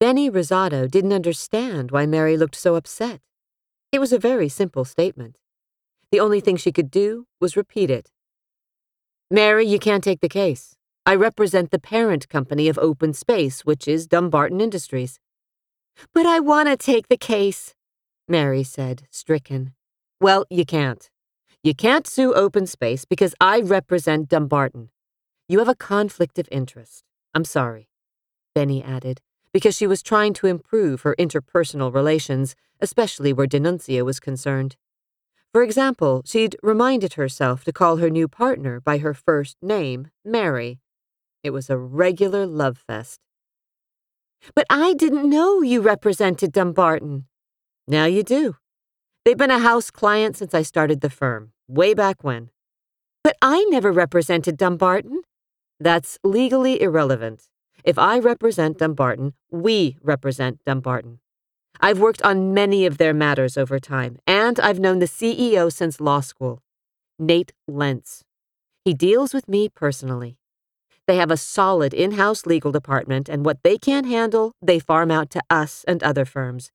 [0.00, 3.20] Bennie Rosato didn't understand why Mary looked so upset.
[3.90, 5.38] It was a very simple statement.
[6.12, 8.10] The only thing she could do was repeat it.
[9.30, 10.76] Mary, you can't take the case.
[11.04, 15.18] I represent the parent company of Open Space, which is Dumbarton Industries.
[16.14, 17.74] But I want to take the case,
[18.28, 19.72] Mary said, stricken.
[20.20, 21.10] Well, you can't.
[21.64, 24.90] You can't sue Open Space because I represent Dumbarton.
[25.48, 27.02] You have a conflict of interest.
[27.34, 27.88] I'm sorry,
[28.54, 29.20] Bennie added,
[29.58, 34.76] because she was trying to improve her interpersonal relations, especially where DiNunzio was concerned.
[35.52, 40.78] For example, she'd reminded herself to call her new partner by her first name, Mary.
[41.42, 43.18] It was a regular love fest.
[44.54, 47.26] But I didn't know you represented Dumbarton.
[47.88, 48.54] Now you do.
[49.24, 52.50] They've been a house client since I started the firm, way back when.
[53.24, 55.22] But I never represented Dumbarton.
[55.80, 57.48] That's legally irrelevant.
[57.84, 61.20] If I represent Dumbarton, we represent Dumbarton.
[61.80, 66.00] I've worked on many of their matters over time, and I've known the CEO since
[66.00, 66.62] law school,
[67.18, 68.24] Nate Lentz.
[68.84, 70.38] He deals with me personally.
[71.06, 75.10] They have a solid in house legal department, and what they can't handle, they farm
[75.10, 76.72] out to us and other firms.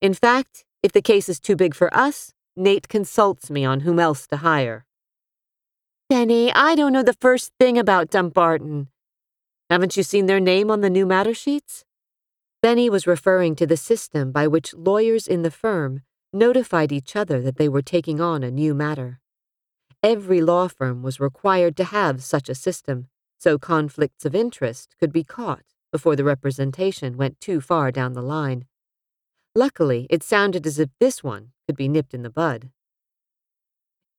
[0.00, 4.00] In fact, if the case is too big for us, Nate consults me on whom
[4.00, 4.86] else to hire.
[6.08, 8.88] Bennie, I don't know the first thing about Dumbarton.
[9.70, 11.84] Haven't you seen their name on the new matter sheets?
[12.62, 16.00] Bennie was referring to the system by which lawyers in the firm
[16.32, 19.20] notified each other that they were taking on a new matter.
[20.02, 23.08] Every law firm was required to have such a system,
[23.38, 28.22] so conflicts of interest could be caught before the representation went too far down the
[28.22, 28.64] line.
[29.54, 32.70] Luckily, it sounded as if this one could be nipped in the bud.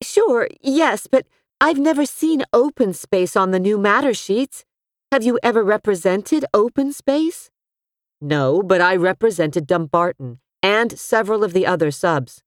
[0.02, 1.25] Sure, yes, but
[1.59, 4.64] I've never seen open space on the new matter sheets.
[5.12, 7.50] Have you ever represented open space?
[8.22, 12.44] No, but I represented Dumbarton and several of the other subs.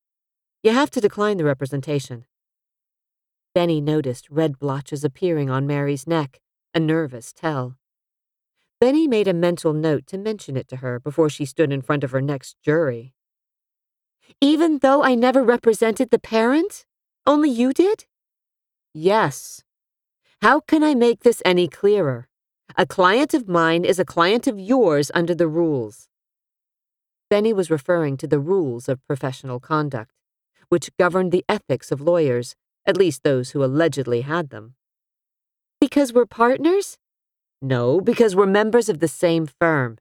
[0.63, 2.25] You have to decline the representation.
[3.53, 6.41] Bennie noticed red blotches appearing on Mary's neck,
[6.73, 7.79] a nervous tell.
[8.81, 12.05] Bennie made a mental note to mention it to her before she stood in front
[12.05, 13.13] of her next jury.
[14.41, 16.86] Even though I never represented the parent?
[17.27, 18.05] Only you did?
[18.95, 19.65] Yes.
[20.42, 22.29] How can I make this any clearer?
[22.77, 26.08] A client of mine is a client of yours under the rules.
[27.28, 30.12] Bennie was referring to the rules of professional conduct,
[30.68, 32.56] which governed the ethics of lawyers,
[32.86, 34.74] at least those who allegedly had them.
[35.80, 36.98] Because we're partners?
[37.61, 39.98] No, because we're members of the same firm.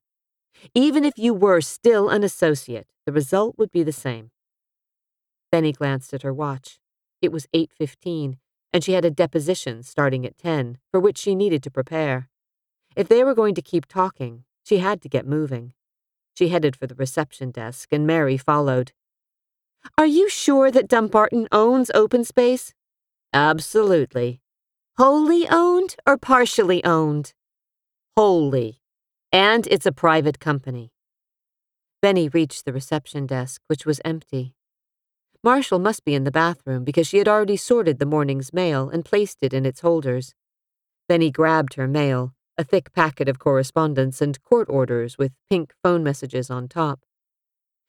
[0.73, 4.31] Even if you were still an associate, the result would be the same.
[5.51, 6.79] Bennie glanced at her watch.
[7.21, 8.39] It was 8:15,
[8.73, 12.29] and she had a deposition starting at 10, for which she needed to prepare.
[12.95, 15.73] If they were going to keep talking, she had to get moving.
[16.33, 18.91] She headed for the reception desk, and Mary followed.
[19.97, 22.73] Are you sure that Dumbarton owns open space?
[23.33, 24.41] Absolutely.
[24.97, 27.33] Wholly owned or partially owned?
[28.17, 28.81] Wholly.
[29.31, 30.91] And it's a private company.
[32.01, 34.55] Bennie reached the reception desk, which was empty.
[35.43, 39.05] Marshall must be in the bathroom because she had already sorted the morning's mail and
[39.05, 40.35] placed it in its holders.
[41.07, 46.03] Bennie grabbed her mail, a thick packet of correspondence and court orders with pink phone
[46.03, 46.99] messages on top.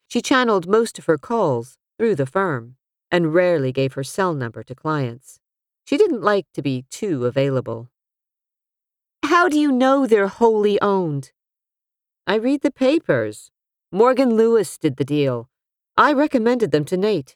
[0.07, 2.75] She channeled most of her calls through the firm
[3.11, 5.39] and rarely gave her cell number to clients.
[5.85, 7.91] She didn't like to be too available.
[9.23, 11.31] How do you know they're wholly owned?
[12.25, 13.51] I read the papers.
[13.91, 15.49] Morgan Lewis did the deal.
[15.95, 17.35] I recommended them to Nate.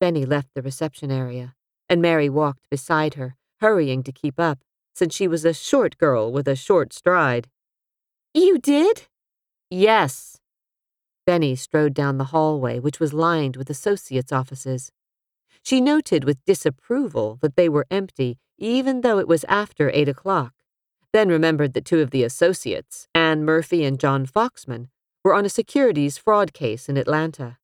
[0.00, 1.54] Bennie left the reception area,
[1.88, 4.58] and Mary walked beside her, hurrying to keep up
[4.94, 7.48] since she was a short girl with a short stride.
[8.34, 9.08] You did?
[9.70, 10.38] Yes.
[11.26, 14.90] Bennie strode down the hallway, which was lined with associates' offices.
[15.62, 20.54] She noted with disapproval that they were empty, even though it was after eight o'clock,
[21.12, 24.88] then remembered that two of the associates, Anne Murphy and John Foxman,
[25.24, 27.58] were on a securities fraud case in Atlanta.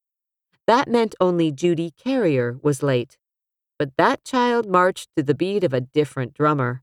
[0.66, 3.18] That meant only Judy Carrier was late.
[3.78, 6.82] But that child marched to the beat of a different drummer.